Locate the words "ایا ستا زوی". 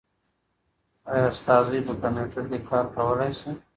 1.11-1.81